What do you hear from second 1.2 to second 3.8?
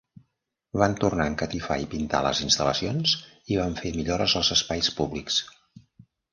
a encatifar i pintar les instal·lacions i van